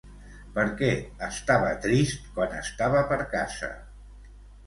Per 0.53 0.63
què 0.77 0.87
estava 1.25 1.75
trist 1.83 2.25
quan 2.37 2.57
estava 2.61 3.03
per 3.13 3.19
casa? 3.35 3.69